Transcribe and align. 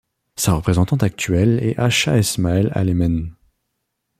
Sa 0.35 0.53
représentante 0.55 1.03
actuelle 1.03 1.59
est 1.63 1.77
Asha 1.77 2.17
Esmael 2.17 2.71
Alemen. 2.73 3.35